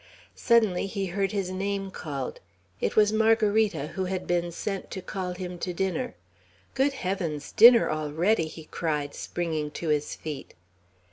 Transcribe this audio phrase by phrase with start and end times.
[0.33, 2.39] Suddenly he heard his name called.
[2.79, 6.15] It was Margarita, who had been sent to call him to dinner.
[6.73, 7.51] "Good heavens!
[7.51, 10.55] dinner already!" he cried, springing to his feet.